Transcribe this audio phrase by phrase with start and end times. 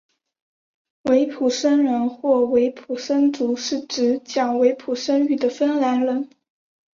[1.03, 6.27] 维普森人或维普森族是指讲维普森语的芬兰人。